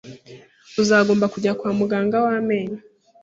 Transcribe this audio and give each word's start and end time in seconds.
Uzagomba 0.81 1.25
kujya 1.33 1.51
kwa 1.59 1.71
muganga 1.79 2.17
wamenyo 2.25 2.79